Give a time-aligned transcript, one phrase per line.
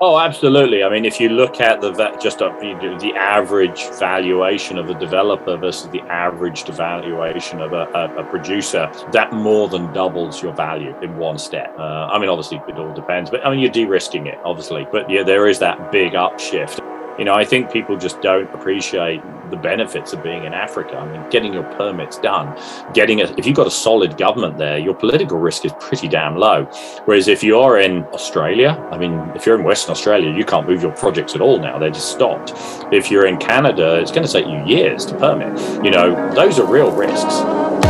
[0.00, 0.84] Oh, absolutely.
[0.84, 5.90] I mean, if you look at the just the average valuation of a developer versus
[5.90, 11.16] the average valuation of a, a, a producer, that more than doubles your value in
[11.16, 11.74] one step.
[11.76, 14.86] Uh, I mean, obviously, it all depends, but I mean, you're de-risking it, obviously.
[14.92, 16.77] But yeah, there is that big upshift.
[17.18, 20.96] You know, I think people just don't appreciate the benefits of being in Africa.
[20.96, 22.56] I mean, getting your permits done,
[22.94, 26.36] getting it, if you've got a solid government there, your political risk is pretty damn
[26.36, 26.64] low.
[27.06, 30.82] Whereas if you're in Australia, I mean, if you're in Western Australia, you can't move
[30.82, 31.78] your projects at all now.
[31.78, 32.52] They're just stopped.
[32.92, 35.58] If you're in Canada, it's going to take you years to permit.
[35.84, 37.87] You know, those are real risks.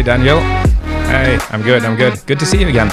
[0.00, 0.40] Hi, Daniel.
[1.12, 1.84] Hey, I'm good.
[1.84, 2.24] I'm good.
[2.24, 2.90] Good to see you again.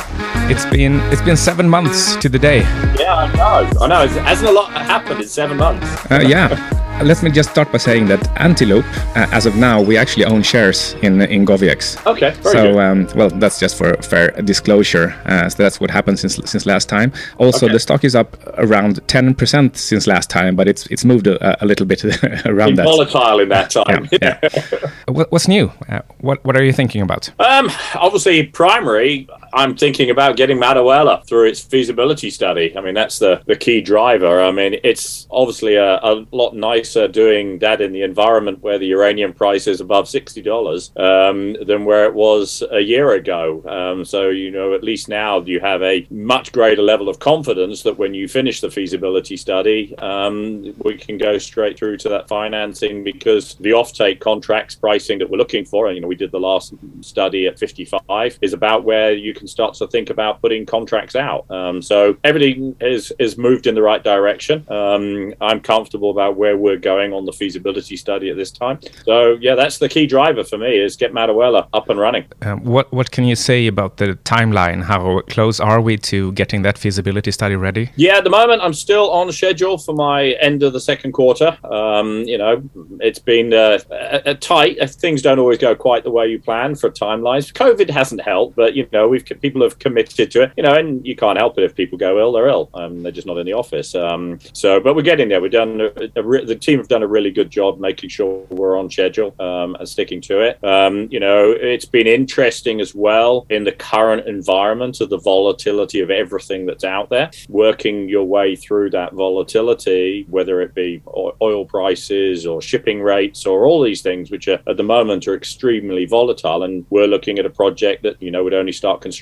[0.51, 2.63] It's been it's been seven months to the day.
[2.99, 3.79] Yeah, I know.
[3.79, 4.03] I know.
[4.03, 5.87] It hasn't a lot happened in seven months.
[6.11, 6.49] Uh, yeah.
[7.03, 8.83] Let me just start by saying that Antelope,
[9.15, 12.03] uh, as of now, we actually own shares in in GoviEx.
[12.07, 12.33] Okay.
[12.41, 15.15] so, um, well, that's just for fair disclosure.
[15.25, 17.13] Uh, so that's what happened since since last time.
[17.37, 17.73] Also, okay.
[17.73, 21.63] the stock is up around ten percent since last time, but it's it's moved a,
[21.63, 22.03] a little bit
[22.45, 22.85] around that.
[22.85, 24.09] Volatile in that time.
[24.11, 24.39] Yeah.
[24.41, 24.89] yeah.
[25.29, 25.71] What's new?
[25.87, 27.29] Uh, what what are you thinking about?
[27.39, 29.27] Um, obviously, primary.
[29.57, 32.73] I'm thinking about getting Madaouela through its feasibility study.
[32.77, 34.41] I mean, that's the the key driver.
[34.41, 38.77] I mean, it's obviously a, a lot nicer nicer doing that in the environment where
[38.77, 43.63] the uranium price is above $60 um, than where it was a year ago.
[43.67, 47.83] Um, so, you know, at least now you have a much greater level of confidence
[47.83, 52.27] that when you finish the feasibility study, um, we can go straight through to that
[52.27, 56.31] financing because the offtake contracts pricing that we're looking for, and, you know, we did
[56.31, 60.65] the last study at 55, is about where you can start to think about putting
[60.65, 61.49] contracts out.
[61.49, 64.65] Um, so everything is, is moved in the right direction.
[64.71, 68.79] Um, I'm comfortable about where we're going on the feasibility study at this time.
[69.05, 72.25] So yeah, that's the key driver for me is get Madaouela up and running.
[72.41, 74.83] Um, what what can you say about the timeline?
[74.83, 77.91] How close are we to getting that feasibility study ready?
[77.95, 81.57] Yeah, at the moment I'm still on schedule for my end of the second quarter.
[81.63, 82.61] Um, you know,
[82.99, 84.77] it's been uh, a, a tight.
[84.79, 87.53] Uh, things don't always go quite the way you plan for timelines.
[87.53, 90.51] COVID hasn't helped, but you know, we've people have committed to it.
[90.57, 92.69] You know, and you can't help it if people go ill, they're ill.
[92.73, 93.95] Um, they're just not in the office.
[93.95, 95.41] Um, so, but we're getting there.
[95.41, 98.77] We've done a, a, the team have done a really good job making sure we're
[98.77, 100.63] on schedule um, and sticking to it.
[100.63, 105.99] Um, you know, it's been interesting as well in the current environment of the volatility
[105.99, 111.01] of everything that's out there, working your way through that volatility, whether it be
[111.41, 115.35] oil prices or shipping rates or all these things, which are at the moment are
[115.35, 116.63] extremely volatile.
[116.63, 119.16] And we're looking at a project that, you know, would only start construction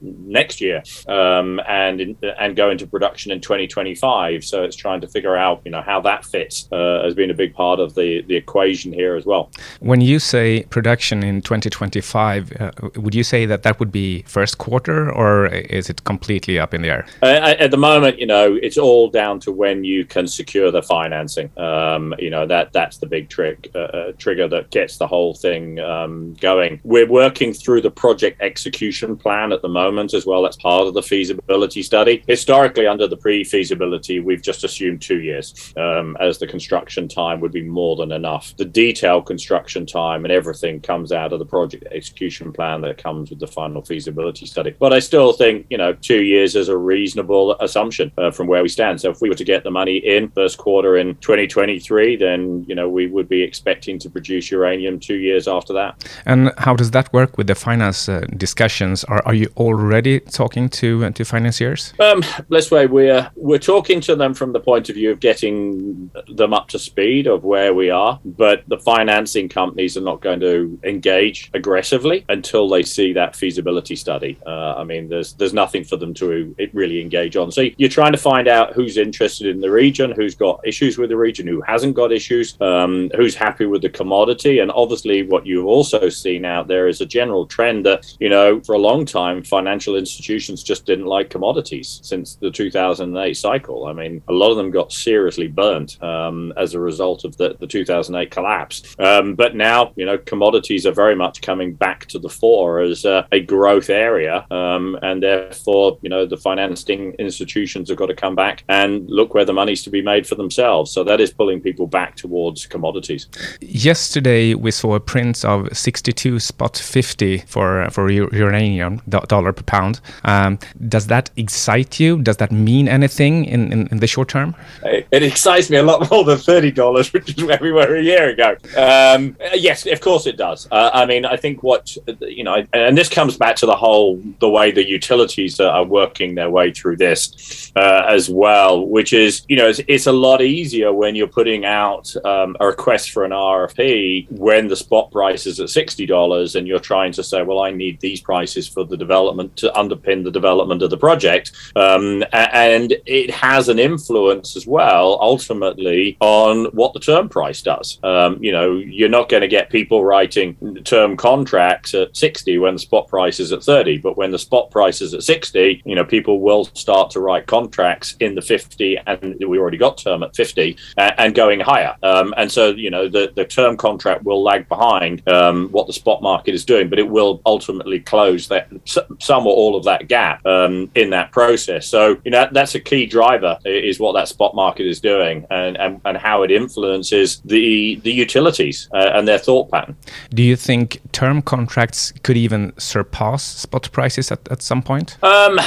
[0.00, 4.44] next year um, and, in, and go into production in 2025.
[4.44, 6.68] So it's trying to figure out, you know, how that fits.
[6.72, 9.50] Uh, has been a big part of the, the equation here as well.
[9.80, 14.58] When you say production in 2025, uh, would you say that that would be first
[14.58, 17.06] quarter or is it completely up in the air?
[17.22, 20.82] Uh, at the moment, you know, it's all down to when you can secure the
[20.82, 21.50] financing.
[21.58, 25.34] Um, you know, that that's the big trick, uh, uh, trigger that gets the whole
[25.34, 26.80] thing um, going.
[26.84, 30.42] We're working through the project execution plan at the moment as well.
[30.42, 32.22] That's part of the feasibility study.
[32.26, 37.06] Historically, under the pre feasibility, we've just assumed two years um, as the construction construction
[37.08, 38.54] time would be more than enough.
[38.56, 43.30] The detailed construction time and everything comes out of the project execution plan that comes
[43.30, 44.74] with the final feasibility study.
[44.78, 48.62] But I still think, you know, two years is a reasonable assumption uh, from where
[48.62, 49.00] we stand.
[49.00, 52.74] So if we were to get the money in first quarter in 2023, then, you
[52.74, 55.90] know, we would be expecting to produce uranium two years after that.
[56.26, 59.04] And how does that work with the finance uh, discussions?
[59.04, 61.92] Are, are you already talking to uh, to financiers?
[61.98, 66.10] Um, let's say we're we're talking to them from the point of view of getting
[66.28, 70.40] them up to speed of where we are, but the financing companies are not going
[70.40, 74.38] to engage aggressively until they see that feasibility study.
[74.46, 77.50] Uh, I mean, there's there's nothing for them to really engage on.
[77.50, 81.10] So you're trying to find out who's interested in the region, who's got issues with
[81.10, 85.46] the region, who hasn't got issues, um, who's happy with the commodity, and obviously what
[85.46, 89.04] you've also seen out there is a general trend that you know for a long
[89.12, 93.86] time financial institutions just didn't like commodities since the 2008 cycle.
[93.86, 97.56] I mean, a lot of them got seriously burnt um, as a result of the,
[97.60, 98.96] the 2008 collapse.
[98.98, 103.04] Um, but now, you know, commodities are very much coming back to the fore as
[103.04, 104.46] uh, a growth area.
[104.50, 109.34] Um, and therefore, you know, the financing institutions have got to come back and look
[109.34, 110.90] where the money's to be made for themselves.
[110.90, 113.28] So that is pulling people back towards commodities.
[113.60, 119.01] Yesterday, we saw a print of 62 spot 50 for, for uranium.
[119.08, 120.00] Dollar per pound.
[120.24, 120.58] Um,
[120.88, 122.20] does that excite you?
[122.20, 124.54] Does that mean anything in, in, in the short term?
[124.84, 127.96] It, it, excites me a lot more than thirty dollars, which is where we were
[127.96, 128.56] a year ago.
[128.76, 130.68] Um, yes, of course it does.
[130.70, 134.20] Uh, I mean, I think what you know, and this comes back to the whole
[134.40, 139.44] the way the utilities are working their way through this uh, as well, which is
[139.48, 143.24] you know it's, it's, a lot easier when you're putting out um, a request for
[143.24, 147.42] an RFP when the spot price is at sixty dollars and you're trying to say,
[147.42, 151.50] well, I need these prices for the development to underpin the development of the project,
[151.74, 157.98] um, and it has an influence as well ultimately on what the term price does.
[158.04, 162.74] Um, you know, you're not going to get people writing term contracts at 60 when
[162.74, 165.94] the spot price is at 30, but when the spot price is at 60, you
[165.94, 170.22] know, people will start to write contracts in the 50, and we already got term
[170.22, 171.96] at 50 and, going higher.
[172.02, 175.92] Um, and so, you know, the, the term contract will lag behind um, what the
[175.94, 180.08] spot market is doing, but it will ultimately close that some or all of that
[180.08, 181.86] gap um, in that process.
[181.86, 185.76] So, you know, that's a key driver is what that spot market is doing and,
[185.76, 189.96] and, and how it influences the, the utilities uh, and their thought pattern.
[190.30, 195.22] Do you think term contracts could even surpass spot prices at, at some point?
[195.22, 195.58] Um,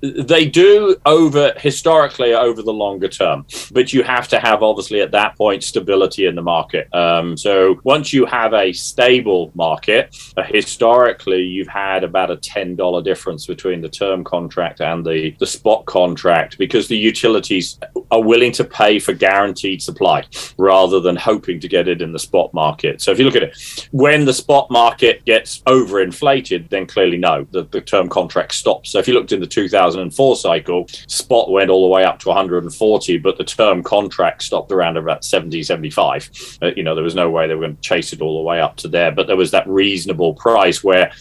[0.00, 5.10] they do over historically over the longer term, but you have to have obviously at
[5.12, 6.92] that point stability in the market.
[6.94, 12.76] Um, so once you have a stable market, uh, historically you've had about a ten
[12.76, 17.78] dollar difference between the term contract and the the spot contract because the utilities
[18.10, 20.24] are willing to pay for guaranteed supply
[20.58, 23.00] rather than hoping to get it in the spot market.
[23.00, 27.46] So if you look at it, when the spot market gets overinflated, then clearly no,
[27.50, 28.90] the, the term contract stops.
[28.90, 32.28] So if you looked in the 2004 cycle, spot went all the way up to
[32.28, 36.58] 140, but the term contract stopped around about 70, 75.
[36.60, 38.42] Uh, you know, there was no way they were going to chase it all the
[38.42, 41.12] way up to there, but there was that reasonable price where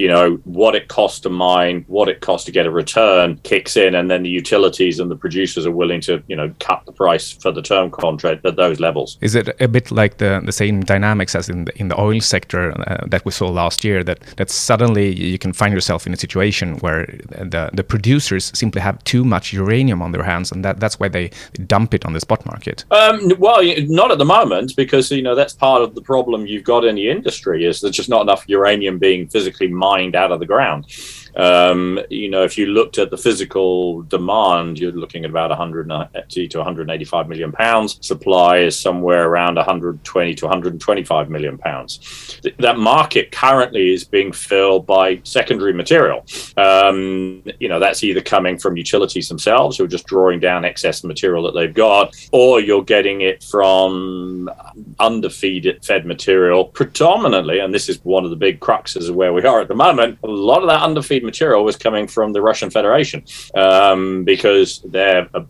[0.00, 3.76] you know what it costs to mine, what it costs to get a return kicks
[3.76, 6.92] in, and then the utilities and the producers are willing to you know cut the
[6.92, 9.18] price for the term contract at those levels.
[9.20, 12.20] Is it a bit like the the same dynamics as in the, in the oil
[12.20, 14.02] sector uh, that we saw last year?
[14.02, 17.04] That that suddenly you can find yourself in a situation where
[17.52, 21.08] the the producers simply have too much uranium on their hands, and that that's why
[21.08, 21.30] they
[21.66, 22.86] dump it on the spot market.
[22.90, 26.64] Um, well, not at the moment because you know that's part of the problem you've
[26.64, 30.30] got in the industry is there's just not enough uranium being physically mined mined out
[30.30, 30.86] of the ground.
[31.36, 36.48] Um, you know, if you looked at the physical demand, you're looking at about 180
[36.48, 37.98] to 185 million pounds.
[38.06, 42.38] Supply is somewhere around 120 to 125 million pounds.
[42.42, 46.24] Th- that market currently is being filled by secondary material.
[46.56, 51.04] Um, you know, that's either coming from utilities themselves who are just drawing down excess
[51.04, 54.50] material that they've got, or you're getting it from
[54.98, 57.58] underfeed fed material predominantly.
[57.58, 60.18] And this is one of the big cruxes of where we are at the moment.
[60.22, 60.82] A lot of that
[61.24, 63.24] material was coming from the Russian Federation
[63.54, 65.42] um, because their uh,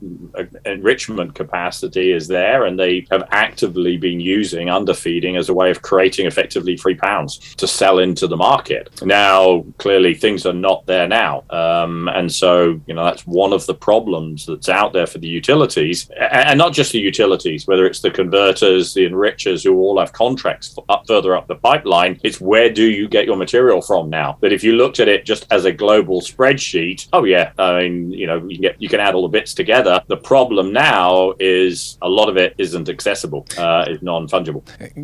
[0.65, 5.83] enrichment capacity is there and they have actively been using underfeeding as a way of
[5.83, 8.91] creating effectively free pounds to sell into the market.
[9.03, 11.45] Now, clearly, things are not there now.
[11.51, 15.29] Um, and so, you know, that's one of the problems that's out there for the
[15.29, 20.13] utilities and not just the utilities, whether it's the converters, the enrichers who all have
[20.13, 22.21] contracts up further up the pipeline.
[22.23, 24.39] It's where do you get your material from now?
[24.41, 27.69] But if you looked at it just as as a global spreadsheet, oh yeah, I
[27.81, 29.95] mean, you know, you can get you can add all the bits together.
[30.15, 34.63] The problem now is a lot of it isn't accessible, uh, is non fungible.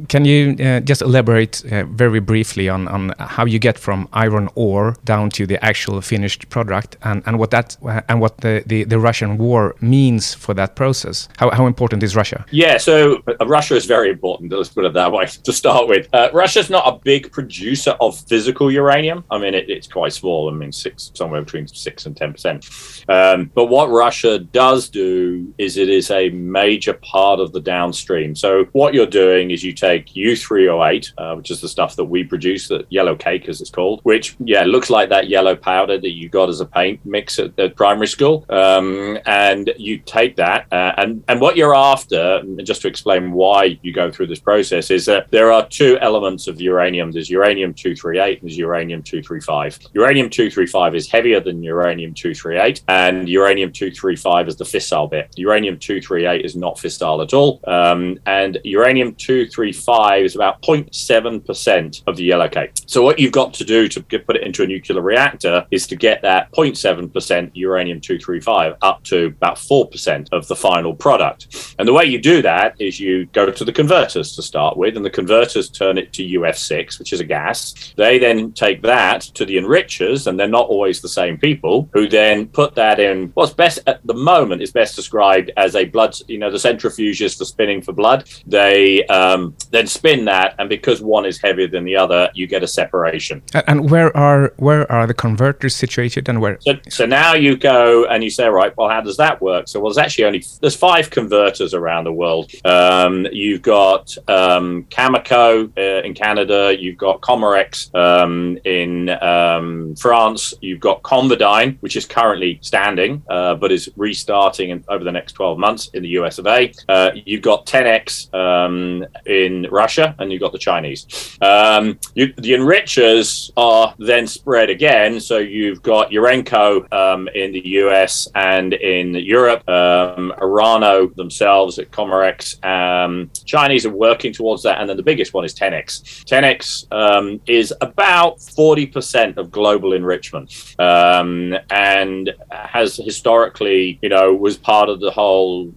[0.09, 4.49] Can you uh, just elaborate uh, very briefly on, on how you get from iron
[4.54, 7.76] ore down to the actual finished product, and, and what that
[8.09, 11.28] and what the, the, the Russian war means for that process?
[11.37, 12.45] How, how important is Russia?
[12.50, 14.52] Yeah, so uh, Russia is very important.
[14.52, 16.09] Let's put it that way to start with.
[16.12, 19.25] Uh, Russia's not a big producer of physical uranium.
[19.31, 22.69] I mean, it, it's quite small I mean, six somewhere between six and ten percent.
[23.09, 28.35] Um, but what Russia does do is it is a major part of the downstream.
[28.35, 32.25] So what you're doing is you take U3O8, uh, which is the stuff that we
[32.25, 36.11] produce, that yellow cake as it's called, which yeah looks like that yellow powder that
[36.11, 40.67] you got as a paint mix at, at primary school, um, and you take that
[40.73, 44.41] uh, and and what you're after, and just to explain why you go through this
[44.41, 47.12] process, is that there are two elements of uranium.
[47.12, 49.79] There's uranium 238 and there's uranium 235.
[49.95, 55.33] Uranium 235 is heavier than uranium 238, and uranium 235 is the fissile bit.
[55.37, 62.16] Uranium 238 is not fissile at all, um, and uranium 235 is about 0.7% of
[62.19, 62.73] the yellow cake.
[62.85, 65.97] So what you've got to do to put it into a nuclear reactor is to
[65.97, 71.75] get that 0.7% uranium 235 up to about 4% of the final product.
[71.78, 74.99] And the way you do that is you go to the converters to start with,
[74.99, 77.95] and the converters turn it to UF6, which is a gas.
[77.97, 82.09] They then take that to the enrichers and they're not always the same people who
[82.09, 86.16] then put that in what's best at the moment is best described as a blood,
[86.28, 88.28] you know, the centrifuges for spinning for blood.
[88.47, 92.62] They um, then spin that, and because one is heavier than the other, you get
[92.62, 93.42] a separation.
[93.66, 96.59] And where are where are the converters situated, and where?
[96.61, 99.68] So, so now you go and you say, right, well, how does that work?
[99.68, 102.50] So, well, there's actually only there's five converters around the world.
[102.64, 110.15] Um, you've got um, Cameco uh, in Canada, you've got Comurhex um, in um, France,
[110.61, 115.32] you've got ConverDyn, which is currently standing uh, but is restarting in, over the next
[115.32, 116.73] 12 months in the US of A.
[116.88, 121.37] Uh, you've got Tenex um, in Russia, and you've got the Chinese.
[121.40, 125.20] Um, you, the enrichers are then spread again.
[125.20, 131.90] So you've got Urenco um, in the US and in Europe, um, Orano themselves at
[131.90, 132.64] Comurhex.
[132.64, 134.80] Um, Chinese are working towards that.
[134.80, 136.25] And then the biggest one is Tenex.
[136.25, 144.57] Tenex um, is about 40% of global enrichment um, and has historically, you know, was
[144.57, 145.73] part of the whole,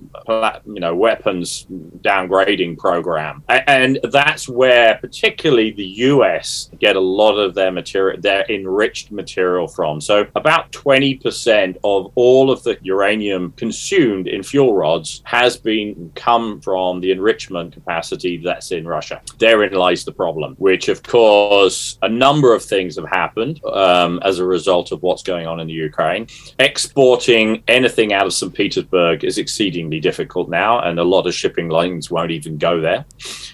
[0.65, 1.65] you know, weapons
[2.01, 3.43] downgrading program.
[3.49, 9.67] And that's where particularly the US get a lot of their material, their enriched material
[9.67, 9.99] from.
[9.99, 16.61] So about 20% of all of the uranium consumed in fuel rods has been come
[16.61, 19.21] from the enrichment capacity that's in Russia.
[19.39, 24.39] Therein lies the problem, which of course a number of things have happened um, as
[24.39, 26.27] a result of what's going on in the Ukraine.
[26.59, 28.53] Exporting anything out of St.
[28.53, 33.05] Petersburg is exceedingly difficult now, and a lot of shipping lines won't even go there.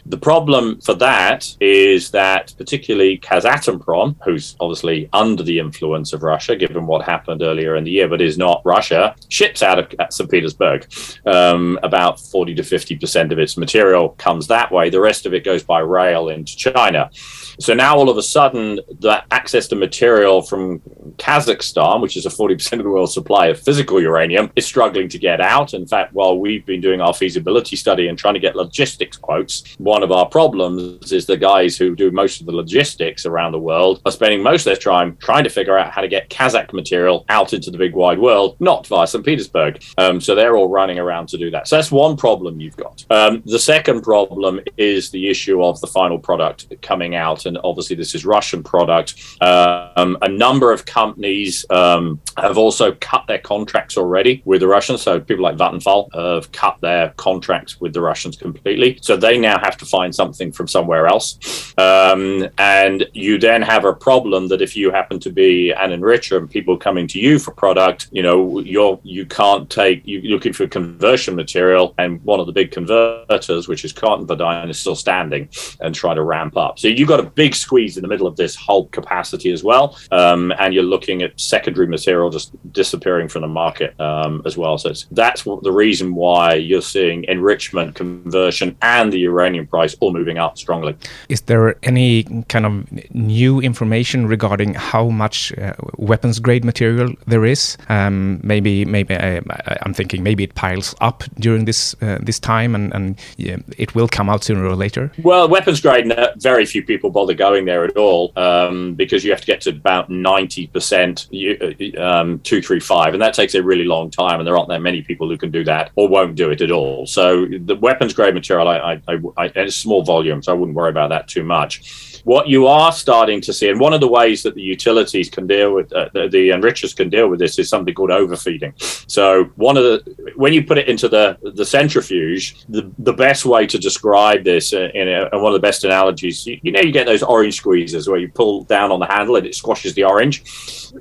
[0.05, 6.55] The problem for that is that particularly Kazatomprom, who's obviously under the influence of Russia,
[6.55, 10.29] given what happened earlier in the year, but is not Russia, ships out of St.
[10.29, 10.88] Petersburg.
[11.25, 14.89] Um, about 40 to 50% of its material comes that way.
[14.89, 17.10] The rest of it goes by rail into China.
[17.59, 20.79] So now all of a sudden, the access to material from
[21.17, 25.19] Kazakhstan, which is a 40% of the world's supply of physical uranium, is struggling to
[25.19, 25.74] get out.
[25.74, 29.75] In fact, while we've been doing our feasibility study and trying to get logistics quotes,
[29.77, 33.59] one of our problems is the guys who do most of the logistics around the
[33.59, 36.74] world are spending most of their time trying to figure out how to get Kazakh
[36.74, 39.25] material out into the big wide world, not via St.
[39.25, 39.83] Petersburg.
[39.97, 41.67] Um, so they're all running around to do that.
[41.67, 43.05] So that's one problem you've got.
[43.09, 47.44] Um, the second problem is the issue of the final product coming out.
[47.45, 49.15] And obviously, this is Russian product.
[49.41, 55.01] Um, a number of companies um, have also cut their contracts already with the Russians.
[55.01, 58.97] So people like Vattenfall have cut their contracts with the Russians completely.
[59.01, 61.73] So they now have to find something from somewhere else.
[61.77, 66.37] Um, and you then have a problem that if you happen to be an enricher
[66.37, 70.53] and people coming to you for product, you know, you're you can't take you're looking
[70.53, 75.49] for conversion material, and one of the big converters, which is ConverDyn, is still standing
[75.79, 76.79] and trying to ramp up.
[76.79, 79.97] So you've got a big squeeze in the middle of this whole capacity as well,
[80.11, 84.77] um, and you're looking at secondary material just disappearing from the market um, as well.
[84.77, 90.37] So that's the reason why you're seeing enrichment, conversion, and the uranium price all moving
[90.37, 90.95] up strongly.
[91.29, 97.45] Is there any kind of new information regarding how much uh, weapons grade material there
[97.45, 97.77] is?
[97.89, 102.39] Um, maybe, maybe uh, I, am thinking maybe it piles up during this uh, this
[102.39, 105.11] time, and, and yeah, it will come out sooner or later.
[105.23, 109.41] Well, weapons grade, very few people bother going there at all um, because you have
[109.41, 113.63] to get to about ninety percent uh, um, two three five, and that takes a
[113.63, 116.36] really long time, and there aren't that many people who can do that or won't
[116.36, 117.08] do it at all.
[117.08, 120.75] So the weapons grade material, I, I, I, I it's small volume, so I wouldn't
[120.75, 122.14] worry about that too much.
[122.25, 125.46] What you are starting to see, and one of the ways that the utilities can
[125.46, 128.74] deal with uh, the, the enrichers can deal with this is something called overfeeding.
[129.08, 129.25] So
[129.67, 133.67] one of the when you put it into the the centrifuge, the, the best way
[133.67, 137.05] to describe this, uh, and one of the best analogies, you, you know, you get
[137.05, 140.44] those orange squeezers where you pull down on the handle and it squashes the orange.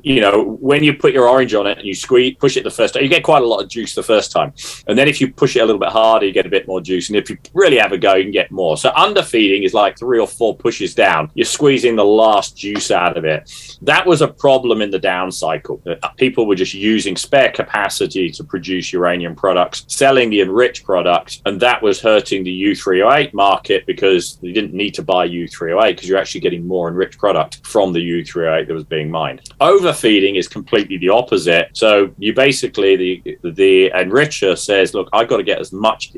[0.02, 2.70] You know, when you put your orange on it and you squeeze, push it the
[2.70, 4.52] first time, you get quite a lot of juice the first time,
[4.88, 6.82] and then if you push it a little bit harder, you get a bit more
[6.82, 8.76] juice, and if you really have a go, you can get more.
[8.76, 12.90] So underfeeding is like three or four pushes down down, you're squeezing the last juice
[12.90, 13.50] out of it.
[13.82, 15.82] That was a problem in the down cycle.
[15.86, 21.42] Uh, people were just using spare capacity to produce uranium products, selling the enriched products,
[21.46, 26.08] and that was hurting the U3O8 market because you didn't need to buy U3O8 because
[26.08, 29.40] you're actually getting more enriched product from the U3O8 that was being mined.
[29.60, 31.68] Overfeeding is completely the opposite.
[31.72, 36.12] So you basically the the enricher says, look, I've got to get as much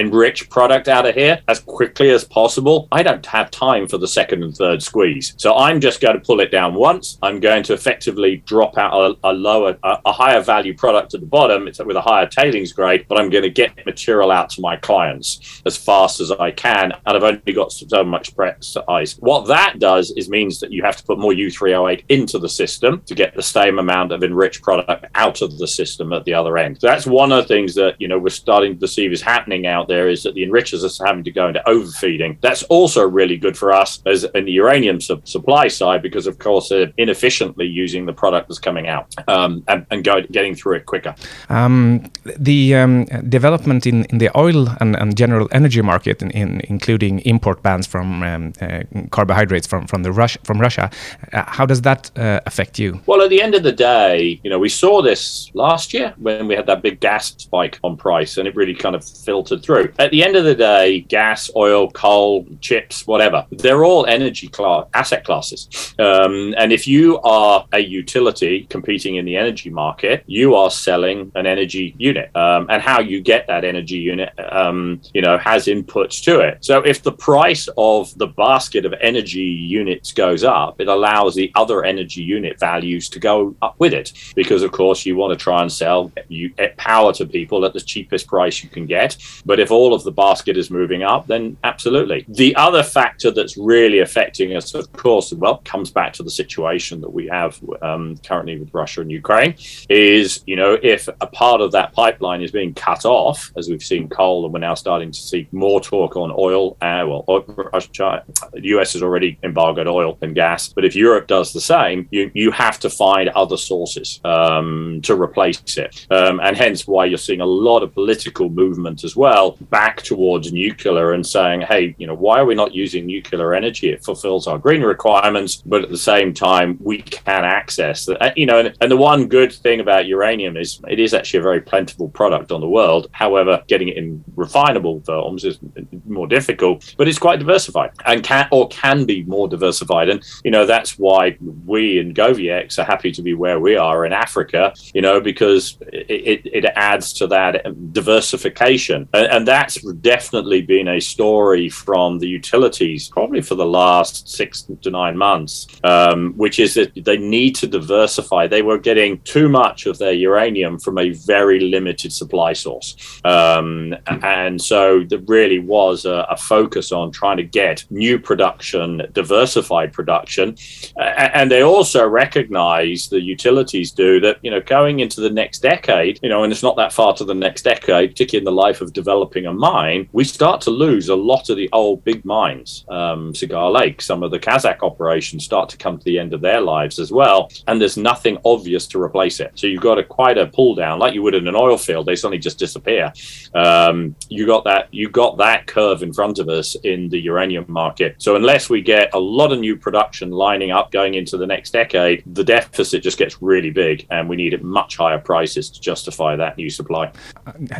[0.00, 4.08] enrich product out of here as quickly as possible, I don't have time for the
[4.08, 5.34] second and third squeeze.
[5.36, 7.18] So I'm just going to pull it down once.
[7.22, 11.20] I'm going to effectively drop out a, a lower, a, a, higher value product at
[11.20, 11.68] the bottom.
[11.68, 14.76] It's with a higher tailings grade, but I'm going to get material out to my
[14.76, 16.92] clients as fast as I can.
[17.06, 19.16] And I've only got so much press to ice.
[19.18, 23.02] What that does is means that you have to put more U3O8 into the system
[23.06, 26.56] to get the same amount of enriched product out of the system at the other
[26.56, 26.80] end.
[26.80, 29.66] So that's one of the things that, you know, we're starting to see is happening
[29.66, 32.38] out there is that the enrichers are having to go into overfeeding.
[32.46, 36.36] That's also really good for us as in the uranium su- supply side because, of
[36.46, 40.76] course, they're inefficiently using the product that's coming out um, and, and go, getting through
[40.78, 41.14] it quicker.
[41.48, 42.10] Um,
[42.50, 43.04] the um,
[43.38, 47.86] development in, in the oil and, and general energy market, in, in including import bans
[47.86, 50.90] from um, uh, carbohydrates from from the Rus- from Russia,
[51.32, 53.00] uh, how does that uh, affect you?
[53.06, 56.46] Well, at the end of the day, you know, we saw this last year when
[56.48, 59.69] we had that big gas spike on price, and it really kind of filtered through.
[59.98, 64.86] At the end of the day, gas, oil, coal, chips, whatever, they're all energy class
[64.94, 65.94] asset classes.
[65.98, 71.30] Um, and if you are a utility competing in the energy market, you are selling
[71.34, 75.66] an energy unit, um, and how you get that energy unit, um, you know, has
[75.66, 76.64] inputs to it.
[76.64, 81.52] So if the price of the basket of energy units goes up, it allows the
[81.54, 85.42] other energy unit values to go up with it, because of course you want to
[85.42, 89.16] try and sell you, power to people at the cheapest price you can get.
[89.44, 92.24] But if all of the basket is moving up, then absolutely.
[92.28, 97.00] The other factor that's really affecting us, of course, well, comes back to the situation
[97.00, 99.54] that we have um, currently with Russia and Ukraine,
[99.88, 103.82] is you know if a part of that pipeline is being cut off, as we've
[103.82, 106.76] seen coal, and we're now starting to see more talk on oil.
[106.80, 111.52] Uh, well, Russia, the US has already embargoed oil and gas, but if Europe does
[111.52, 116.56] the same, you you have to find other sources um, to replace it, um, and
[116.56, 121.26] hence why you're seeing a lot of political movement as well back towards nuclear and
[121.26, 123.90] saying, hey, you know, why are we not using nuclear energy?
[123.90, 128.36] It fulfills our green requirements, but at the same time, we can access that.
[128.36, 131.42] You know, and, and the one good thing about uranium is it is actually a
[131.42, 133.08] very plentiful product on the world.
[133.12, 135.58] However, getting it in refinable forms is
[136.06, 140.08] more difficult, but it's quite diversified and can or can be more diversified.
[140.08, 144.04] And you know, that's why we in GoviEx are happy to be where we are
[144.06, 144.72] in Africa.
[144.94, 150.88] You know, because it, it, it adds to that diversification, and, and that's definitely been
[150.88, 156.58] a story from the utilities probably for the last six to nine months, um, which
[156.58, 158.46] is that they need to diversify.
[158.46, 163.20] They were getting too much of their uranium from a very limited supply source.
[163.24, 169.02] Um, and so there really was a, a, focus on trying to get new production,
[169.12, 170.56] diversified production.
[170.96, 176.18] And they also recognize the utilities do that, you know, going into the next decade,
[176.22, 178.80] you know, and it's not that far to the next decade, particularly in the life
[178.80, 178.92] of
[179.30, 182.84] developing a mine, we start to lose a lot of the old big mines.
[182.88, 186.40] Um, Cigar Lake, some of the Kazakh operations start to come to the end of
[186.40, 187.50] their lives as well.
[187.66, 189.52] And there's nothing obvious to replace it.
[189.54, 192.06] So you've got a quite a pull down, like you would in an oil field.
[192.06, 193.12] They suddenly just disappear.
[193.54, 194.88] Um, you got that.
[194.92, 198.16] You got that curve in front of us in the uranium market.
[198.18, 201.70] So unless we get a lot of new production lining up going into the next
[201.72, 206.36] decade, the deficit just gets really big, and we need much higher prices to justify
[206.36, 207.12] that new supply.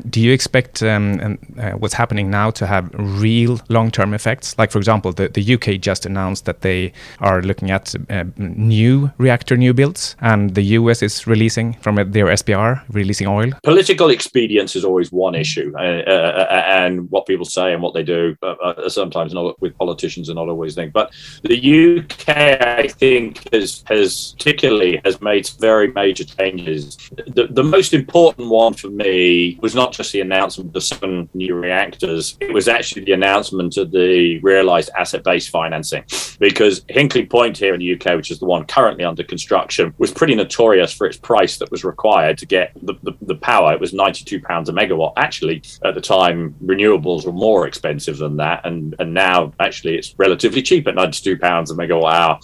[0.08, 4.56] Do you expect um, uh, what's happening now to have real long-term effects?
[4.58, 9.10] Like, for example, the, the UK just announced that they are looking at uh, new
[9.18, 13.50] reactor new builds, and the US is releasing from their SPR, releasing oil.
[13.62, 17.94] Political expedience is always one issue, uh, uh, uh and what people say and what
[17.94, 20.92] they do uh, sometimes not with politicians are not always things.
[20.92, 22.28] But the UK,
[22.60, 26.96] I think, has has particularly has made very major changes.
[27.26, 31.54] The, the most important one for me was not just the announcement of seven new
[31.54, 36.04] reactors; it was actually the announcement of the realised asset-based financing,
[36.38, 40.10] because Hinkley Point here in the UK, which is the one currently under construction, was
[40.10, 43.72] pretty notorious for its price that was required to get the, the, the power.
[43.72, 45.14] It was ninety-two pounds a megawatt.
[45.16, 50.14] Actually, at the time, renewables were more expensive than that, and and now actually it's
[50.18, 52.38] relatively cheap at ninety-two pounds a megawatt hour.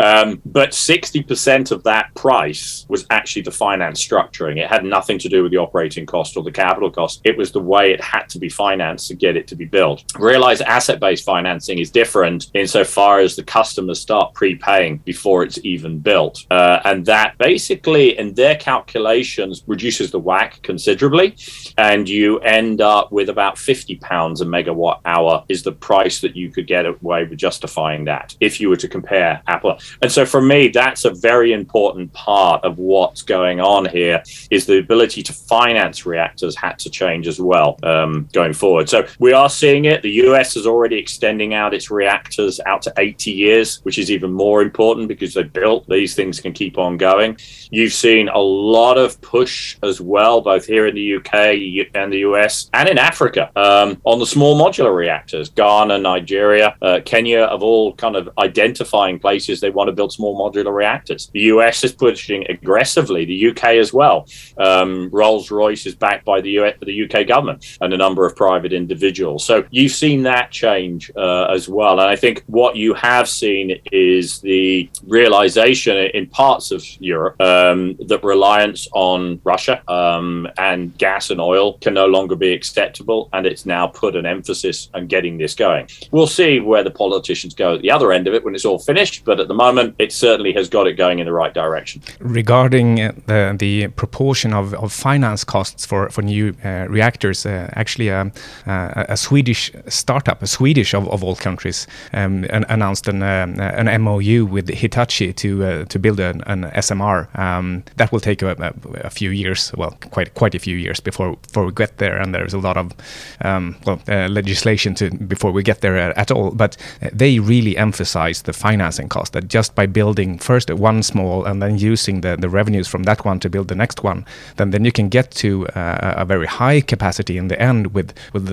[0.00, 4.58] Um, but sixty percent of that price was actually the finance structuring.
[4.58, 7.20] It had nothing to do with the operating cost or the capital cost.
[7.24, 10.04] It was the way it had to be financed to get it to be built.
[10.18, 16.46] Realize asset-based financing is different insofar as the customers start prepaying before it's even built,
[16.50, 21.36] uh, and that basically in their calculations reduces the WACC considerably,
[21.76, 26.34] and you end up with about fifty pounds a megawatt hour is the price that
[26.34, 29.78] you could get away with justifying that if you were to compare Apple.
[30.02, 34.66] And so for me, that's a very important part of what's going on here is
[34.66, 37.78] the ability to finance reactors had to change as well.
[37.82, 38.88] Um, going forward.
[38.88, 40.02] So we are seeing it.
[40.02, 44.32] The US is already extending out its reactors out to 80 years, which is even
[44.32, 47.38] more important because they built these things can keep on going.
[47.70, 52.18] You've seen a lot of push as well, both here in the UK and the
[52.18, 55.50] US and in Africa um, on the small modular reactors.
[55.50, 60.38] Ghana, Nigeria, uh, Kenya of all kind of identifying places they want to build small
[60.38, 61.30] modular reactors.
[61.32, 64.26] The US is pushing aggressively, the UK as well.
[64.56, 68.72] Um, Rolls Royce is backed by the, US, the UK government and number of private
[68.72, 69.44] individuals.
[69.44, 72.00] So you've seen that change uh, as well.
[72.00, 77.96] And I think what you have seen is the realization in parts of Europe um,
[78.06, 83.28] that reliance on Russia um, and gas and oil can no longer be acceptable.
[83.32, 85.88] And it's now put an emphasis on getting this going.
[86.10, 88.78] We'll see where the politicians go at the other end of it when it's all
[88.78, 89.24] finished.
[89.24, 92.02] But at the moment, it certainly has got it going in the right direction.
[92.20, 97.70] Regarding uh, the, the proportion of, of finance costs for, for new uh, reactors, uh,
[97.88, 98.32] actually, um,
[98.66, 103.58] uh, a Swedish startup, a Swedish of, of all countries, um, an, announced an, um,
[103.58, 107.26] an MOU with Hitachi to uh, to build an, an SMR.
[107.38, 111.00] Um, that will take a, a, a, few years, well, quite quite a few years
[111.00, 112.92] before before we get there, and there's a lot of
[113.40, 116.50] um, well uh, legislation to before we get there at all.
[116.50, 116.76] But
[117.12, 121.78] they really emphasize the financing cost that just by building first one small and then
[121.78, 124.92] using the, the revenues from that one to build the next one, then then you
[124.92, 128.48] can get to uh, a very high capacity in the end with with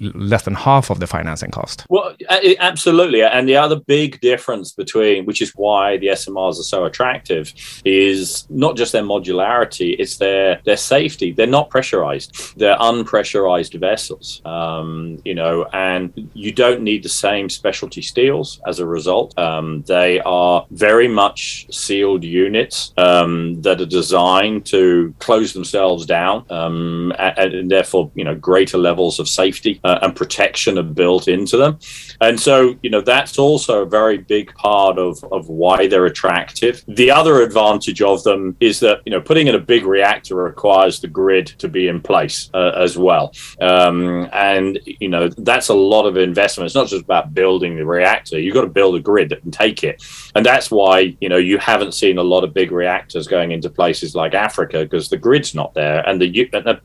[0.00, 1.86] less than half of the financing cost.
[1.88, 2.14] Well,
[2.58, 7.52] absolutely, and the other big difference between which is why the SMRs are so attractive
[7.84, 11.32] is not just their modularity; it's their their safety.
[11.32, 14.42] They're not pressurized; they're unpressurized vessels.
[14.44, 19.38] Um, you know, and you don't need the same specialty steels as a result.
[19.38, 26.44] Um, they are very much sealed units um, that are designed to close themselves down,
[26.50, 31.28] um, and, and, therefore, you know, greater levels of safety uh, and protection are built
[31.28, 31.78] into them.
[32.20, 36.74] And so, you know, that's also a very big part of, of why they're attractive.
[36.88, 40.94] The other advantage of them is that, you know, putting in a big reactor requires
[41.00, 43.32] the grid to be in place uh, as well.
[43.60, 46.66] Um, and, you know, that's a lot of investment.
[46.66, 49.52] It's not just about building the reactor, you've got to build a grid that can
[49.52, 50.02] take it.
[50.34, 53.70] And that's why, you know, you haven't seen a lot of big reactors going into
[53.70, 56.30] places like Africa because the grid's not there and the,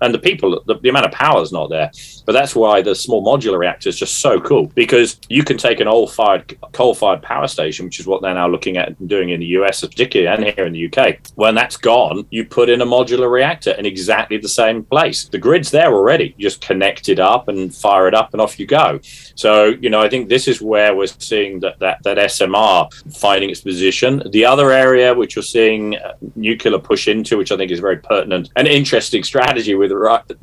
[0.01, 1.91] and the people, the, the amount of power is not there.
[2.25, 5.79] But that's why the small modular reactor is just so cool because you can take
[5.79, 9.09] an old fired coal fired power station, which is what they're now looking at and
[9.09, 11.19] doing in the US, particularly and here in the UK.
[11.35, 15.27] When that's gone, you put in a modular reactor in exactly the same place.
[15.29, 16.33] The grid's there already.
[16.37, 18.99] You just connect it up and fire it up, and off you go.
[19.35, 23.49] So, you know, I think this is where we're seeing that that, that SMR finding
[23.49, 24.23] its position.
[24.31, 27.97] The other area which we're seeing uh, nuclear push into, which I think is very
[27.97, 29.91] pertinent and interesting strategy with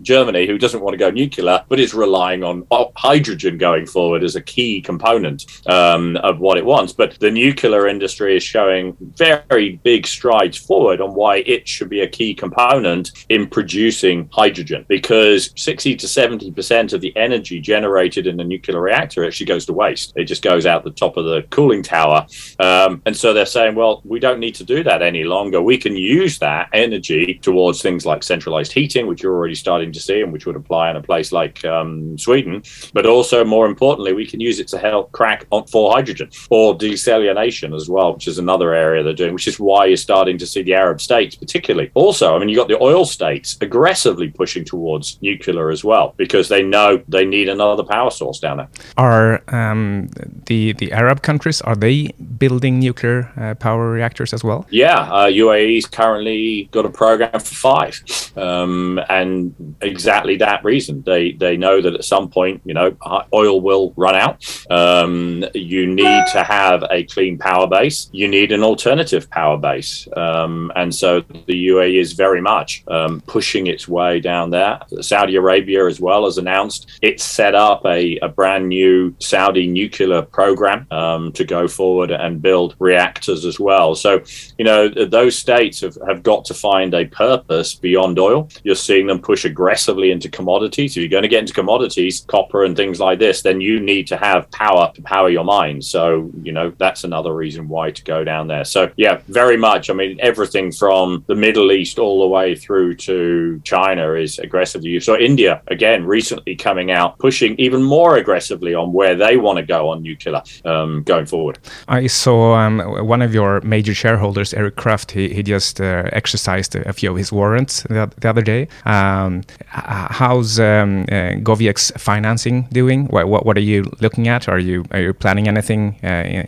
[0.03, 4.37] Germany, who doesn't want to go nuclear, but is relying on hydrogen going forward as
[4.37, 6.93] a key component um, of what it wants.
[6.93, 12.01] But the nuclear industry is showing very big strides forward on why it should be
[12.01, 18.39] a key component in producing hydrogen because 60 to 70% of the energy generated in
[18.41, 20.13] a nuclear reactor actually goes to waste.
[20.17, 22.27] It just goes out the top of the cooling tower.
[22.59, 25.61] Um, and so they're saying, well, we don't need to do that any longer.
[25.61, 30.01] We can use that energy towards things like centralized heating, which you're already starting to
[30.01, 32.63] see and which would apply in a place like um, Sweden.
[32.95, 37.75] But also, more importantly, we can use it to help crack for hydrogen or desalination
[37.75, 40.63] as well, which is another area they're doing, which is why you're starting to see
[40.63, 41.91] the Arab states, particularly.
[41.95, 46.49] Also, I mean, you've got the oil states aggressively pushing towards nuclear as well because
[46.49, 48.69] they know they need another power source down there.
[48.97, 50.09] Are um,
[50.47, 54.67] the the Arab countries are they building nuclear uh, power reactors as well?
[54.71, 57.95] Yeah, uh, UAE's currently got a program for five,
[58.37, 62.97] um, and exactly that reason they they know that at some point, you know,
[63.33, 64.45] oil will run out.
[64.71, 68.09] Um, you need to have a clean power base.
[68.13, 73.21] You need an alternative power base, um, and so the UAE is very much um,
[73.27, 74.81] pushing its way down there.
[75.01, 80.23] Saudi Arabia, as well, has announced it's set up a, a brand new Saudi nuclear
[80.23, 83.95] program um, to go forward and build reactors as well.
[83.95, 84.23] So,
[84.59, 88.49] you know, those states have, have got to find a purpose beyond oil.
[88.63, 90.62] You're seeing them push aggressively into commodities.
[90.63, 94.07] If you're going to get into commodities, copper and things like this, then you need
[94.09, 95.83] to have power to power your mine.
[95.83, 98.65] So, you know, that's another reason why to go down there.
[98.65, 99.91] So, yeah, very much.
[99.91, 104.91] I mean, everything from the Middle East all the way through to China is aggressively
[104.91, 105.07] used.
[105.07, 109.65] So, India, again, recently coming out, pushing even more aggressively on where they want to
[109.65, 111.59] go on nuclear um, going forward.
[111.89, 116.75] I saw um, one of your major shareholders, Eric Sprott, he, he just uh, exercised
[116.75, 118.69] a few of his warrants the, the other day.
[118.85, 123.07] Um, how's how's um, uh, GoviEx's financing doing?
[123.07, 124.49] What, what, what are you looking at?
[124.49, 126.47] Are you are you planning anything uh,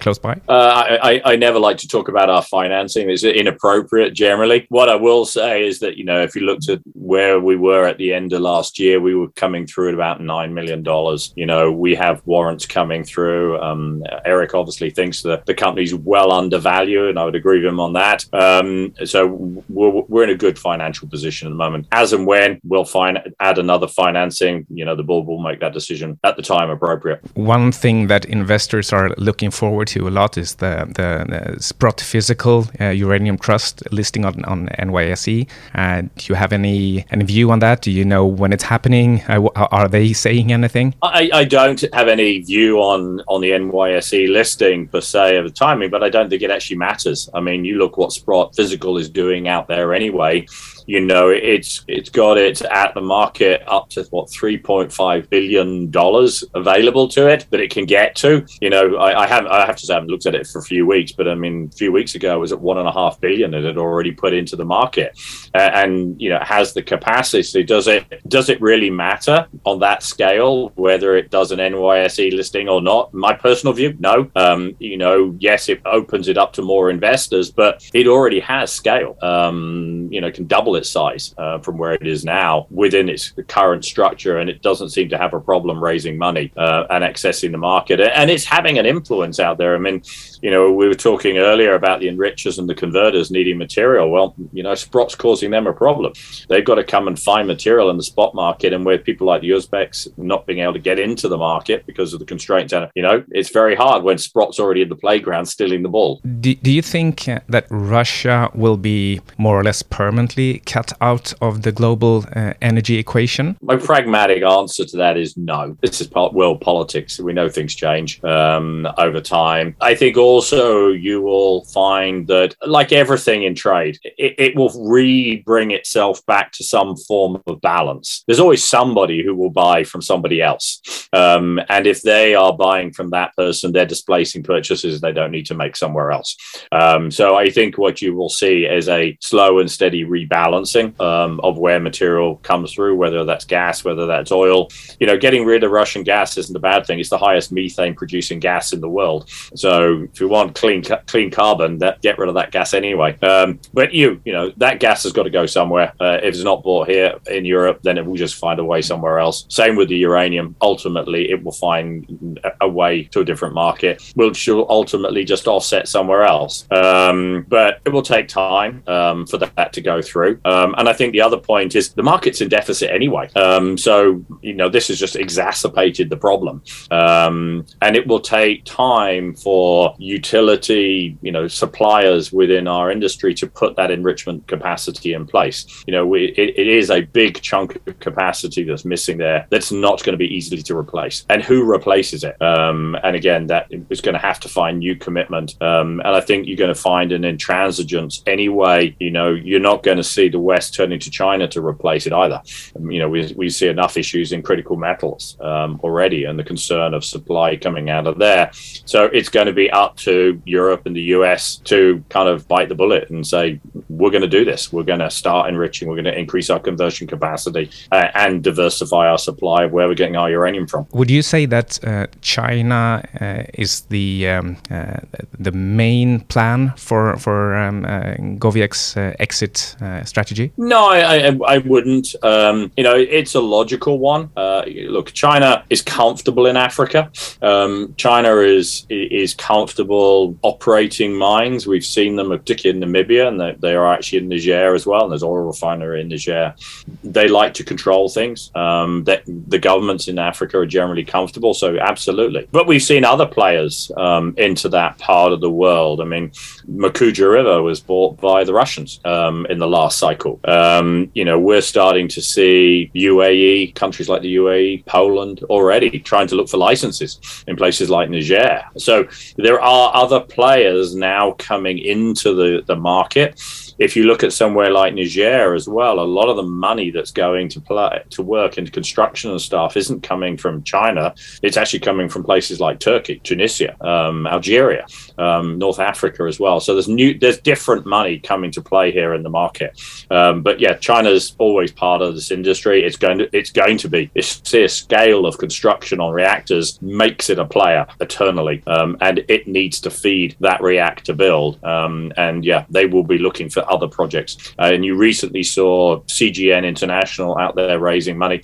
[0.00, 0.40] close by?
[0.48, 3.10] Uh, I, I never like to talk about our financing.
[3.10, 4.66] It's inappropriate generally.
[4.68, 7.86] What I will say is that you know if you looked at where we were
[7.86, 11.32] at the end of last year, we were coming through at about nine million dollars.
[11.36, 13.60] You know we have warrants coming through.
[13.60, 17.80] Um, Eric obviously thinks that the company's well undervalued, and I would agree with him
[17.80, 18.24] on that.
[18.32, 19.26] Um, so
[19.68, 21.86] we're, we're in a good financial position at the moment.
[21.92, 25.72] As and when we'll find add another financing, you know, the board will make that
[25.72, 27.20] decision at the time appropriate.
[27.34, 32.00] One thing that investors are looking forward to a lot is the the, the Sprott
[32.00, 35.48] Physical uh, Uranium Trust listing on on NYSE.
[35.74, 37.82] Uh, do you have any any view on that?
[37.82, 39.22] Do you know when it's happening?
[39.28, 40.94] Uh, are they saying anything?
[41.02, 45.50] I, I don't have any view on on the NYSE listing per se of the
[45.64, 47.28] timing, but I don't think it actually matters.
[47.34, 50.46] I mean, you look what Sprott Physical is doing out there anyway
[50.86, 56.44] you know it's it's got it at the market up to what 3.5 billion dollars
[56.54, 58.46] available to it that it can get to.
[58.60, 60.58] You know I, I haven't i have to say i haven't looked at it for
[60.58, 62.88] a few weeks but i mean a few weeks ago it was at one and
[62.88, 65.18] a half billion it had already put into the market.
[65.54, 67.62] Uh, and you know has the capacity.
[67.62, 72.68] Does it does it really matter on that scale whether it does an nyse listing
[72.68, 73.12] or not?
[73.14, 74.30] My personal view no.
[74.34, 78.72] Um, you know yes it opens it up to more investors but it already has
[78.72, 79.16] scale.
[79.22, 83.32] Um, you know can double its size uh, from where it is now within its
[83.48, 87.52] current structure, and it doesn't seem to have a problem raising money uh, and accessing
[87.52, 88.00] the market.
[88.00, 89.74] And it's having an influence out there.
[89.74, 90.02] I mean,
[90.44, 94.10] you know, we were talking earlier about the enrichers and the converters needing material.
[94.10, 96.12] Well, you know, Sprott's causing them a problem.
[96.50, 99.40] They've got to come and find material in the spot market, and with people like
[99.40, 102.90] the Uzbeks not being able to get into the market because of the constraints, and
[102.94, 106.20] you know, it's very hard when Sprott's already in the playground stealing the ball.
[106.40, 111.62] Do, do you think that Russia will be more or less permanently cut out of
[111.62, 113.56] the global uh, energy equation?
[113.62, 115.78] My pragmatic answer to that is no.
[115.80, 117.18] This is part world politics.
[117.18, 119.74] We know things change um, over time.
[119.80, 125.36] I think also you will find that, like everything in trade, it, it will re
[125.46, 128.24] bring itself back to some form of balance.
[128.26, 130.80] There's always somebody who will buy from somebody else.
[131.12, 135.46] Um, and if they are buying from that person, they're displacing purchases they don't need
[135.46, 136.36] to make somewhere else.
[136.72, 141.40] Um, so I think what you will see is a slow and steady rebalancing um,
[141.40, 144.68] of where material comes through, whether that's gas, whether that's oil.
[144.98, 146.98] You know, getting rid of Russian gas isn't a bad thing.
[146.98, 149.30] It's the highest methane producing gas in the world.
[149.54, 153.18] So if you want clean clean carbon, that get rid of that gas anyway.
[153.20, 155.92] Um, but you, you know, that gas has got to go somewhere.
[156.00, 158.80] Uh, if it's not bought here in Europe, then it will just find a way
[158.80, 159.44] somewhere else.
[159.48, 160.54] Same with the uranium.
[160.62, 165.88] Ultimately, it will find a way to a different market, which will ultimately just offset
[165.88, 166.70] somewhere else.
[166.70, 170.40] Um, but it will take time um, for that to go through.
[170.44, 173.28] Um, and I think the other point is the market's in deficit anyway.
[173.34, 176.62] Um, so, you know, this has just exacerbated the problem.
[176.92, 183.46] Um, and it will take time for utility, you know, suppliers within our industry to
[183.46, 185.84] put that enrichment capacity in place.
[185.86, 189.72] You know, we, it, it is a big chunk of capacity that's missing there that's
[189.72, 191.24] not going to be easily to replace.
[191.30, 192.40] And who replaces it?
[192.42, 195.60] Um, and again, that is going to have to find new commitment.
[195.62, 198.94] Um, and I think you're going to find an intransigence anyway.
[199.00, 202.12] You know, you're not going to see the West turning to China to replace it
[202.12, 202.42] either.
[202.76, 206.44] Um, you know, we, we see enough issues in critical metals um, already and the
[206.44, 208.50] concern of supply coming out of there.
[208.52, 212.68] So it's going to be up to Europe and the US to kind of bite
[212.68, 214.72] the bullet and say, we're going to do this.
[214.72, 215.88] We're going to start enriching.
[215.88, 219.94] We're going to increase our conversion capacity uh, and diversify our supply of where we're
[219.94, 220.86] getting our uranium from.
[220.92, 225.00] Would you say that uh, China uh, is the um, uh,
[225.38, 230.24] the main plan for for um, uh, GoviEx's uh, exit strategy?
[230.24, 230.52] strategy?
[230.56, 232.14] No, I, I, I wouldn't.
[232.22, 234.30] Um, you know, it's a logical one.
[234.36, 237.10] Uh, look, China is comfortable in Africa.
[237.42, 241.66] Um, China is is comfortable operating mines.
[241.66, 245.02] We've seen them, particularly in Namibia, and they, they are actually in Niger as well.
[245.02, 246.54] And there's oil refinery in Niger.
[247.02, 248.50] They like to control things.
[248.54, 251.54] Um, that the governments in Africa are generally comfortable.
[251.54, 252.48] So absolutely.
[252.50, 256.00] But we've seen other players um, into that part of the world.
[256.00, 260.40] I mean, Mkuju River was bought by the Russians um, in the last cycle cycle.
[260.44, 266.28] Um, you know, we're starting to see UAE, countries like the UAE, Poland already trying
[266.28, 268.62] to look for licenses in places like Niger.
[268.76, 273.40] So there are other players now coming into the, the market
[273.78, 277.10] if you look at somewhere like Niger as well, a lot of the money that's
[277.10, 281.14] going to play to work into construction and stuff isn't coming from China.
[281.42, 284.86] It's actually coming from places like Turkey, Tunisia, um, Algeria,
[285.18, 286.60] um, North Africa as well.
[286.60, 289.80] So there's new, there's different money coming to play here in the market.
[290.10, 292.84] Um, but yeah, China's always part of this industry.
[292.84, 294.10] It's going to, it's going to be.
[294.14, 299.48] It's sheer scale of construction on reactors makes it a player eternally, um, and it
[299.48, 301.62] needs to feed that reactor build.
[301.64, 304.54] Um, and yeah, they will be looking for other projects.
[304.58, 308.42] Uh, and you recently saw CGN International out there raising money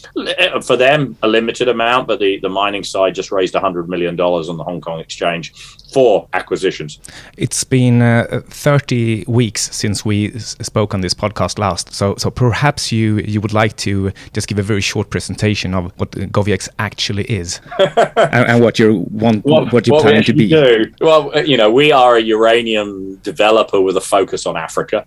[0.63, 4.57] for them, a limited amount, but the, the mining side just raised $100 million on
[4.57, 5.53] the Hong Kong exchange
[5.93, 6.99] for acquisitions.
[7.37, 11.93] It's been uh, 30 weeks since we spoke on this podcast last.
[11.93, 15.93] So, so perhaps you, you would like to just give a very short presentation of
[15.99, 20.33] what GoviEx actually is and, and, what you want, what, what you what plan to
[20.33, 20.49] be.
[20.49, 20.93] Do.
[21.01, 25.07] Well, uh, you know, we are a uranium developer with a focus on Africa.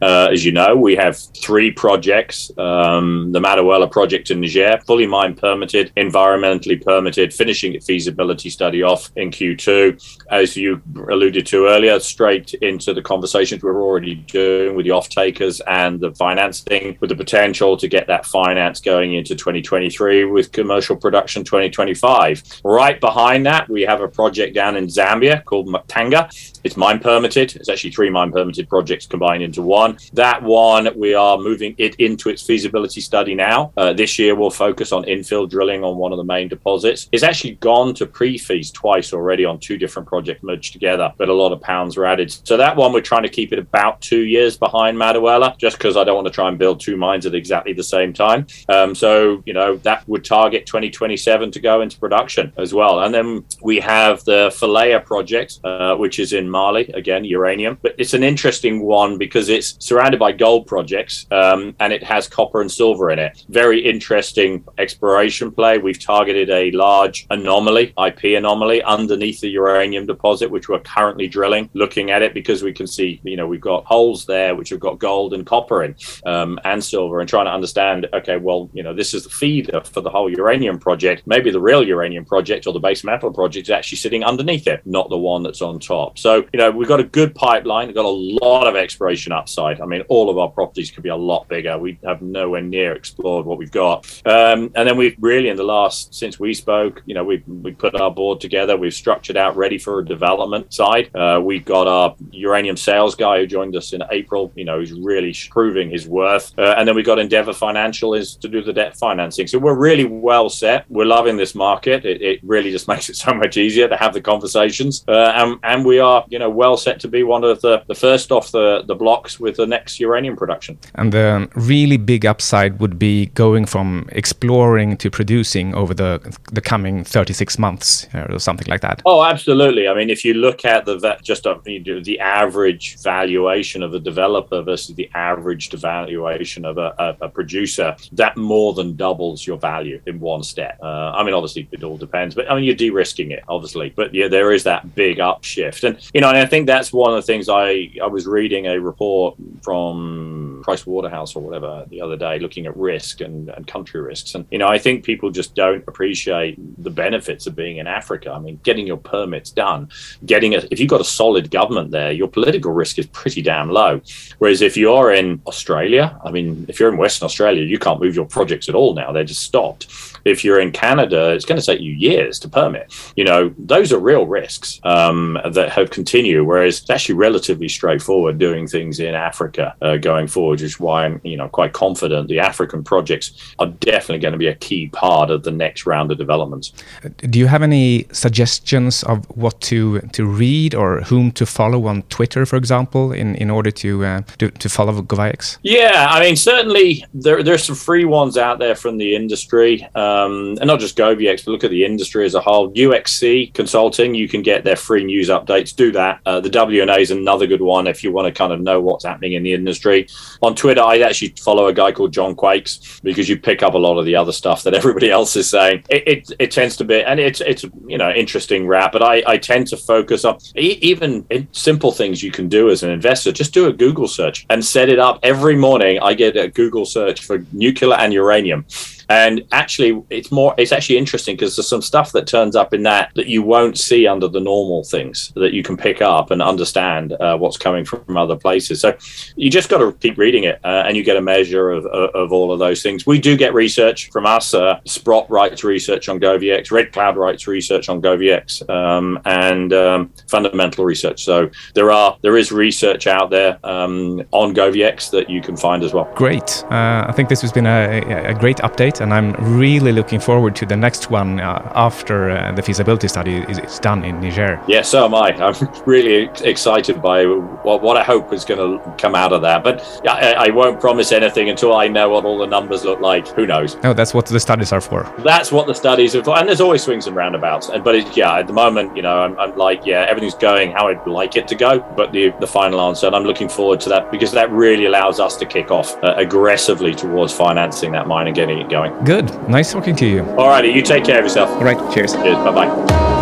[0.00, 5.06] Uh, as you know, we have three projects um, the Madaouela project in Niger, fully
[5.06, 10.18] mine permitted, environmentally permitted, finishing its feasibility study off in Q2.
[10.30, 15.08] As you alluded to earlier, straight into the conversations we're already doing with the off
[15.08, 20.52] takers and the financing, with the potential to get that finance going into 2023 with
[20.52, 22.60] commercial production 2025.
[22.64, 26.28] Right behind that, we have a project down in Zambia called Mutanga.
[26.64, 27.56] It's mine permitted.
[27.56, 29.87] It's actually three mine permitted projects combined into one.
[30.12, 33.72] That one, we are moving it into its feasibility study now.
[33.76, 37.08] Uh, this year, we'll focus on infill drilling on one of the main deposits.
[37.12, 41.28] It's actually gone to pre fees twice already on two different projects merged together, but
[41.28, 42.30] a lot of pounds were added.
[42.44, 45.96] So that one, we're trying to keep it about two years behind Madaouela, just because
[45.96, 48.46] I don't want to try and build two mines at exactly the same time.
[48.68, 53.00] Um, so, you know, that would target 2027 to go into production as well.
[53.00, 57.78] And then we have the Falea project, uh, which is in Mali, again, uranium.
[57.82, 62.28] But it's an interesting one because it's surrounded by gold projects um, and it has
[62.28, 63.44] copper and silver in it.
[63.48, 65.78] Very interesting exploration play.
[65.78, 71.70] We've targeted a large anomaly, IP anomaly, underneath the uranium deposit, which we're currently drilling,
[71.74, 74.80] looking at it because we can see, you know, we've got holes there which have
[74.80, 75.94] got gold and copper in
[76.26, 79.82] um, and silver and trying to understand, okay, well, you know, this is the feeder
[79.84, 81.22] for the whole uranium project.
[81.26, 84.82] Maybe the real uranium project or the base metal project is actually sitting underneath it,
[84.86, 86.18] not the one that's on top.
[86.18, 89.67] So, you know, we've got a good pipeline, we've got a lot of exploration upside.
[89.80, 91.78] I mean, all of our properties could be a lot bigger.
[91.78, 94.06] We have nowhere near explored what we've got.
[94.24, 97.72] Um, and then we've really, in the last, since we spoke, you know, we we
[97.72, 101.14] put our board together, we've structured out ready for a development side.
[101.14, 104.92] Uh, we've got our uranium sales guy who joined us in April, you know, he's
[104.92, 106.56] really proving his worth.
[106.58, 109.46] Uh, and then we've got Endeavour Financial is to do the debt financing.
[109.46, 110.84] So we're really well set.
[110.88, 112.04] We're loving this market.
[112.04, 115.04] It, it really just makes it so much easier to have the conversations.
[115.08, 117.94] Uh, and, and we are, you know, well set to be one of the, the
[117.94, 120.78] first off the, the blocks with the next uranium production.
[120.94, 126.20] And the really big upside would be going from exploring to producing over the
[126.52, 129.02] the coming 36 months uh, or something like that.
[129.04, 129.88] Oh, absolutely.
[129.88, 134.62] I mean, if you look at the just a, the average valuation of a developer
[134.62, 140.00] versus the average valuation of a, a, a producer, that more than doubles your value
[140.06, 140.78] in one step.
[140.82, 143.90] Uh, I mean, obviously, it all depends, but I mean, you're de-risking it, obviously.
[143.94, 147.10] But yeah, there is that big upshift, and you know, and I think that's one
[147.10, 152.00] of the things I I was reading a report from Price Waterhouse or whatever the
[152.00, 155.30] other day, looking at risk and, and country risks, and you know, I think people
[155.30, 158.32] just don't appreciate the benefits of being in Africa.
[158.32, 159.88] I mean, getting your permits done,
[160.26, 163.70] getting it, if you've got a solid government there, your political risk is pretty damn
[163.70, 164.00] low.
[164.38, 168.14] Whereas if you're in Australia, I mean, if you're in Western Australia, you can't move
[168.14, 170.07] your projects at all now; they're just stopped.
[170.24, 172.94] If you're in Canada, it's going to take you years to permit.
[173.16, 176.44] You know, those are real risks um, that have continue.
[176.44, 181.04] Whereas it's actually relatively straightforward doing things in Africa uh, going forward, which is why
[181.04, 184.88] I'm, you know, quite confident the African projects are definitely going to be a key
[184.88, 186.72] part of the next round of developments.
[187.18, 192.02] Do you have any suggestions of what to to read or whom to follow on
[192.02, 195.58] Twitter, for example, in, in order to, uh, to to follow GoviEx?
[195.62, 199.86] Yeah, I mean, certainly there there's some free ones out there from the industry.
[199.94, 202.72] Um, um, and not just GoviEx, but look at the industry as a whole.
[202.72, 205.74] UXC Consulting, you can get their free news updates.
[205.74, 206.20] Do that.
[206.24, 209.04] Uh, the WNA is another good one if you want to kind of know what's
[209.04, 210.08] happening in the industry.
[210.42, 213.78] On Twitter, I actually follow a guy called John Quakes because you pick up a
[213.78, 215.84] lot of the other stuff that everybody else is saying.
[215.88, 219.22] It, it, it tends to be, and it's it's you know interesting rap, but I,
[219.26, 223.32] I tend to focus on even simple things you can do as an investor.
[223.32, 225.98] Just do a Google search and set it up every morning.
[226.00, 228.64] I get a Google search for nuclear and uranium
[229.08, 230.54] And actually, it's more.
[230.58, 233.78] It's actually interesting because there's some stuff that turns up in that that you won't
[233.78, 237.84] see under the normal things that you can pick up and understand uh, what's coming
[237.84, 238.80] from other places.
[238.80, 238.96] So
[239.36, 242.10] you just got to keep reading it, uh, and you get a measure of, of,
[242.14, 243.06] of, all of those things.
[243.06, 244.52] We do get research from us.
[244.52, 246.70] Uh, Sprott writes research on GoviEx.
[246.70, 251.24] Red Cloud writes research on GoviEx, um, and um, fundamental research.
[251.24, 255.82] So there are there is research out there um, on GoviEx that you can find
[255.82, 256.10] as well.
[256.14, 256.64] Great.
[256.70, 260.56] Uh, I think this has been a, a, great update, and I'm really looking forward
[260.56, 264.60] to the next one uh, after uh, the feasibility study is, is, done in Niger.
[264.66, 265.30] Yeah, so am I.
[265.36, 265.54] I'm
[265.86, 269.62] really excited by what, what I hope is going to come out of that.
[269.62, 273.28] But I, I, won't promise anything until I know what all the numbers look like.
[273.28, 273.76] Who knows?
[273.82, 275.12] No, that's what the studies are for.
[275.18, 276.36] That's what the studies are for.
[276.36, 277.70] And there's always swings and roundabouts.
[277.84, 280.88] But it, yeah, at the moment, you know, I'm, I'm, like, yeah, everything's going how
[280.88, 281.80] I'd like it to go.
[281.96, 285.20] But the, the final answer, and I'm looking forward to that because that really allows
[285.20, 289.04] us to kick off uh, aggressively towards financing that mine and getting it going.
[289.04, 289.48] Good.
[289.48, 290.24] Nice talking to you.
[290.36, 290.68] All righty.
[290.68, 291.50] You take care of yourself.
[291.50, 291.78] All right.
[291.94, 292.12] Cheers.
[292.14, 292.36] Cheers.
[292.36, 293.17] Bye bye.